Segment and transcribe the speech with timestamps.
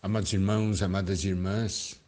[0.00, 2.00] Amados irmãos, amadas irmãs,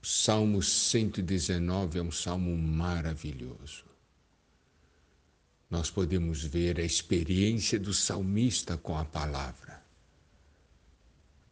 [0.00, 3.84] o Salmo 119 é um salmo maravilhoso.
[5.68, 9.82] Nós podemos ver a experiência do salmista com a palavra.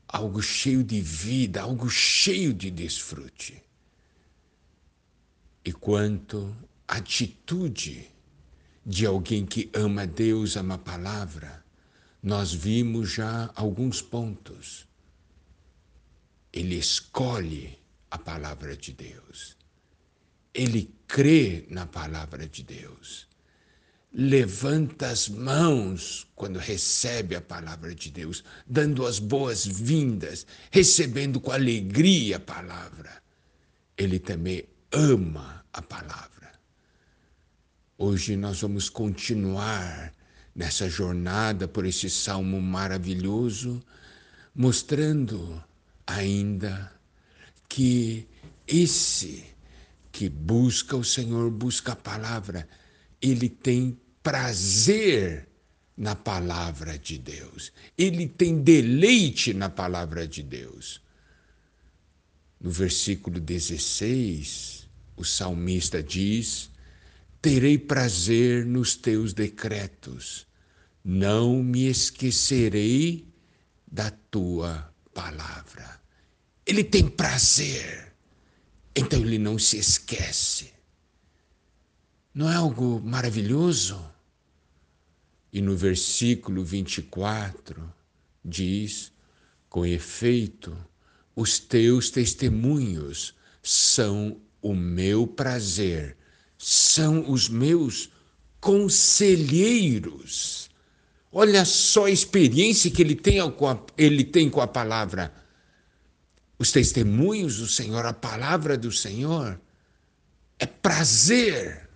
[0.06, 3.60] Algo cheio de vida, algo cheio de desfrute.
[5.64, 6.56] E quanto
[6.86, 8.08] atitude
[8.86, 11.64] de alguém que ama Deus, ama a palavra,
[12.22, 14.91] nós vimos já alguns pontos
[16.52, 17.78] ele escolhe
[18.10, 19.56] a palavra de Deus.
[20.52, 23.26] Ele crê na palavra de Deus.
[24.12, 32.36] Levanta as mãos quando recebe a palavra de Deus, dando as boas-vindas, recebendo com alegria
[32.36, 33.22] a palavra.
[33.96, 36.52] Ele também ama a palavra.
[37.96, 40.12] Hoje nós vamos continuar
[40.54, 43.82] nessa jornada por esse salmo maravilhoso,
[44.54, 45.62] mostrando
[46.06, 46.92] ainda
[47.68, 48.26] que
[48.66, 49.44] esse
[50.10, 52.68] que busca o Senhor, busca a palavra,
[53.20, 55.48] ele tem prazer
[55.96, 57.72] na palavra de Deus.
[57.96, 61.00] Ele tem deleite na palavra de Deus.
[62.60, 66.70] No versículo 16, o salmista diz:
[67.40, 70.46] Terei prazer nos teus decretos,
[71.04, 73.26] não me esquecerei
[73.90, 76.01] da tua palavra.
[76.64, 78.12] Ele tem prazer,
[78.94, 80.72] então ele não se esquece.
[82.34, 84.02] Não é algo maravilhoso?
[85.52, 87.92] E no versículo 24
[88.44, 89.12] diz:
[89.68, 90.76] Com efeito,
[91.34, 96.16] os teus testemunhos são o meu prazer,
[96.56, 98.08] são os meus
[98.60, 100.70] conselheiros.
[101.32, 103.38] Olha só a experiência que ele tem,
[103.98, 105.34] ele tem com a palavra.
[106.62, 109.60] Os testemunhos do Senhor, a palavra do Senhor,
[110.60, 111.90] é prazer.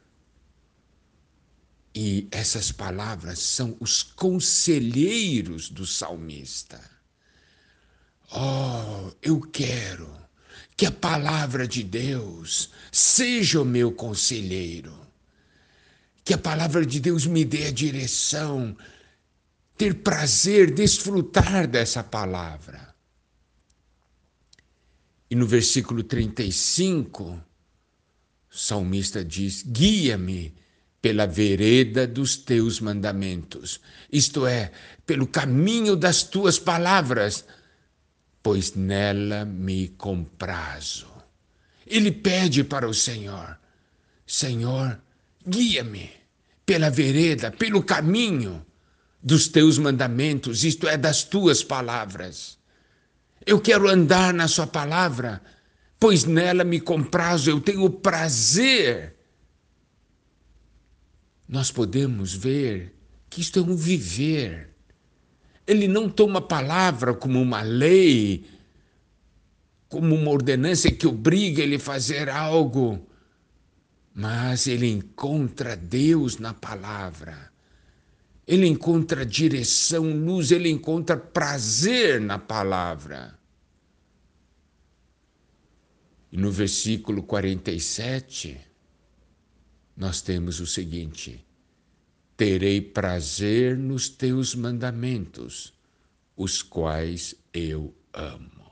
[1.94, 6.80] E essas palavras são os conselheiros do salmista.
[8.32, 10.12] Oh, eu quero
[10.76, 14.98] que a palavra de Deus seja o meu conselheiro.
[16.24, 18.76] Que a palavra de Deus me dê a direção,
[19.78, 22.95] ter prazer, desfrutar dessa palavra.
[25.30, 30.54] E no versículo 35, o salmista diz: Guia-me
[31.02, 34.72] pela vereda dos teus mandamentos, isto é,
[35.04, 37.44] pelo caminho das tuas palavras,
[38.42, 41.06] pois nela me comprazo.
[41.86, 43.58] Ele pede para o Senhor:
[44.26, 45.00] Senhor,
[45.46, 46.10] guia-me
[46.64, 48.66] pela vereda, pelo caminho
[49.22, 52.58] dos teus mandamentos, isto é, das tuas palavras.
[53.46, 55.40] Eu quero andar na Sua palavra,
[56.00, 59.14] pois nela me comprazo, eu tenho prazer.
[61.48, 62.92] Nós podemos ver
[63.30, 64.74] que isto é um viver.
[65.64, 68.44] Ele não toma a palavra como uma lei,
[69.88, 73.06] como uma ordenança que obriga ele a fazer algo,
[74.12, 77.55] mas ele encontra Deus na palavra
[78.46, 83.36] ele encontra direção, luz, ele encontra prazer na palavra.
[86.30, 88.60] E no versículo 47,
[89.96, 91.44] nós temos o seguinte:
[92.36, 95.72] Terei prazer nos teus mandamentos,
[96.36, 98.66] os quais eu amo.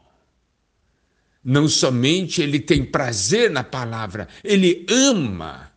[1.43, 5.73] Não somente ele tem prazer na palavra, ele ama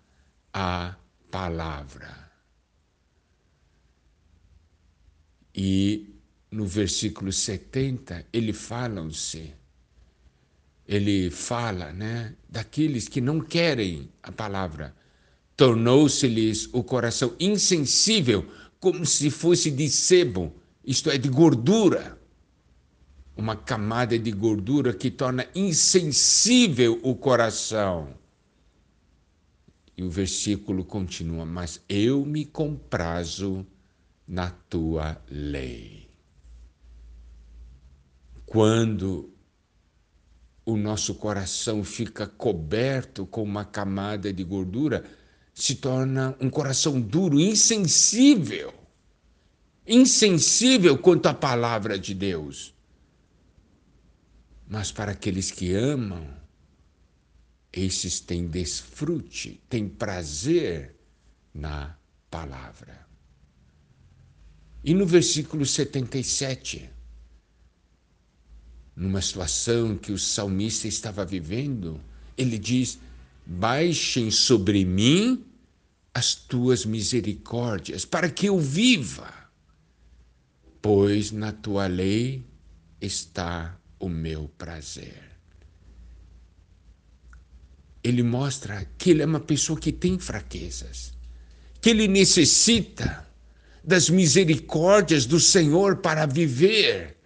[0.53, 0.95] a
[1.31, 2.26] palavra.
[5.59, 6.13] E
[6.51, 9.55] no versículo 70, ele fala-se,
[10.87, 14.95] ele fala, né, daqueles que não querem a palavra.
[15.55, 18.45] Tornou-se-lhes o coração insensível,
[18.79, 20.53] como se fosse de sebo,
[20.85, 22.15] isto é, de gordura.
[23.35, 28.15] Uma camada de gordura que torna insensível o coração.
[29.95, 33.65] E o versículo continua: Mas eu me comprazo
[34.27, 36.09] na tua lei.
[38.45, 39.33] Quando
[40.65, 45.05] o nosso coração fica coberto com uma camada de gordura,
[45.53, 48.73] se torna um coração duro, insensível.
[49.87, 52.73] Insensível quanto à palavra de Deus.
[54.67, 56.27] Mas para aqueles que amam,
[57.71, 60.95] esses têm desfrute, têm prazer
[61.53, 61.95] na
[62.29, 63.07] palavra.
[64.87, 66.89] E no versículo 77,
[68.95, 71.99] numa situação que o salmista estava vivendo,
[72.37, 72.97] ele diz:
[73.45, 75.45] Baixem sobre mim
[76.13, 79.29] as tuas misericórdias, para que eu viva,
[80.81, 82.45] pois na tua lei
[83.01, 85.21] está o meu prazer.
[88.01, 91.11] Ele mostra que ele é uma pessoa que tem fraquezas,
[91.81, 93.26] que ele necessita
[93.87, 97.17] das misericórdias do Senhor para viver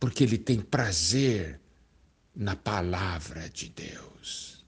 [0.00, 1.60] porque ele tem prazer
[2.34, 4.64] na palavra de Deus.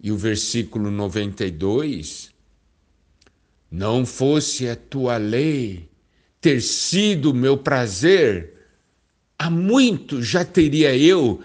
[0.00, 2.32] E o versículo 92:
[3.70, 5.90] Não fosse a tua lei
[6.40, 8.54] ter sido meu prazer,
[9.38, 11.42] há muito já teria eu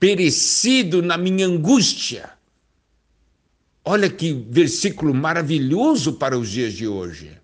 [0.00, 2.35] perecido na minha angústia.
[3.88, 7.40] Olha que versículo maravilhoso para os dias de hoje.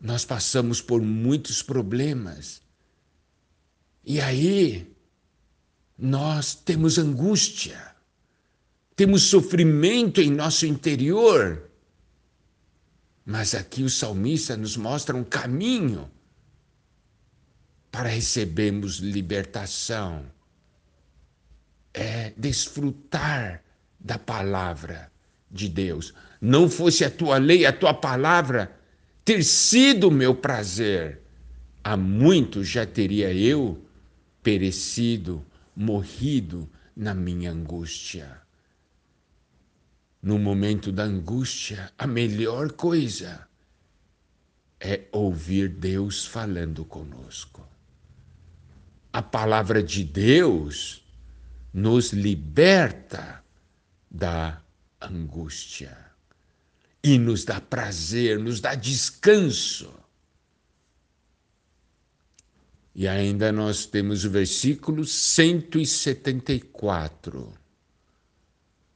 [0.00, 2.60] Nós passamos por muitos problemas.
[4.04, 4.92] E aí,
[5.96, 7.94] nós temos angústia,
[8.96, 11.70] temos sofrimento em nosso interior.
[13.24, 16.10] Mas aqui o salmista nos mostra um caminho
[17.88, 20.26] para recebermos libertação.
[21.94, 23.64] É desfrutar
[24.04, 25.10] da palavra
[25.50, 26.12] de Deus.
[26.38, 28.76] Não fosse a tua lei, a tua palavra,
[29.24, 31.22] ter sido meu prazer,
[31.82, 33.82] há muito já teria eu
[34.42, 35.42] perecido,
[35.74, 38.42] morrido na minha angústia.
[40.22, 43.46] No momento da angústia, a melhor coisa
[44.78, 47.66] é ouvir Deus falando conosco.
[49.12, 51.02] A palavra de Deus
[51.72, 53.43] nos liberta
[54.14, 54.62] da
[55.00, 55.98] angústia
[57.02, 59.92] e nos dá prazer, nos dá descanso.
[62.94, 67.52] E ainda nós temos o versículo 174.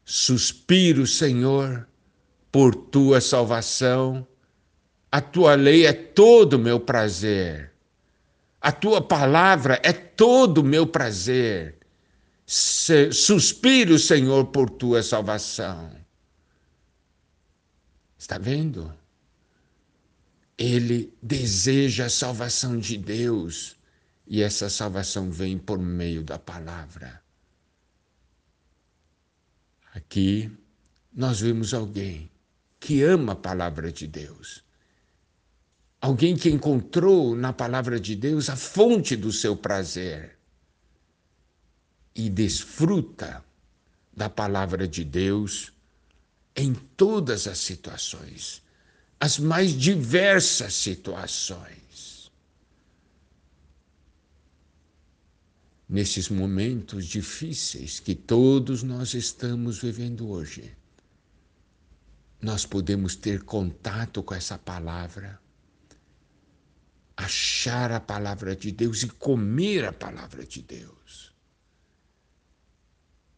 [0.05, 1.89] Suspiro, Senhor,
[2.53, 4.25] por tua salvação.
[5.11, 7.73] A tua lei é todo o meu prazer.
[8.61, 11.78] A tua palavra é todo o meu prazer.
[12.51, 15.95] Suspiro, Senhor, por tua salvação.
[18.19, 18.91] Está vendo?
[20.57, 23.77] Ele deseja a salvação de Deus
[24.27, 27.23] e essa salvação vem por meio da palavra.
[29.93, 30.51] Aqui
[31.13, 32.31] nós vemos alguém
[32.81, 34.65] que ama a palavra de Deus.
[36.01, 40.38] Alguém que encontrou na palavra de Deus a fonte do seu prazer
[42.15, 43.45] e desfruta
[44.19, 45.73] da palavra de Deus
[46.57, 48.61] em todas as situações,
[49.21, 52.33] as mais diversas situações.
[55.89, 60.77] Nesses momentos difíceis que todos nós estamos vivendo hoje,
[62.43, 65.41] nós podemos ter contato com essa palavra,
[67.17, 70.99] achar a palavra de Deus e comer a palavra de Deus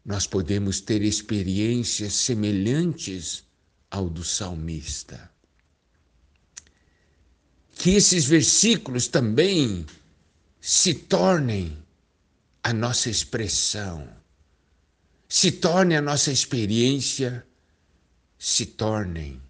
[0.05, 3.45] nós podemos ter experiências semelhantes
[3.91, 5.31] ao do salmista.
[7.75, 9.87] Que esses versículos também
[10.61, 11.77] se tornem
[12.63, 14.09] a nossa expressão,
[15.29, 17.47] se tornem a nossa experiência,
[18.39, 19.41] se tornem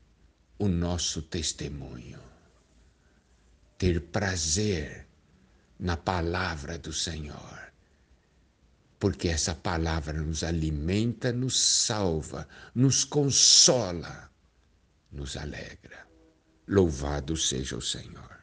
[0.59, 2.21] o nosso testemunho.
[3.79, 5.07] Ter prazer
[5.79, 7.70] na palavra do Senhor
[9.01, 14.31] porque essa palavra nos alimenta, nos salva, nos consola,
[15.11, 16.07] nos alegra.
[16.67, 18.40] Louvado seja o Senhor.